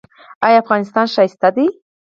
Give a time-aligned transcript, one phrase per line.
[0.45, 1.67] آیا افغانستان ښکلی دی؟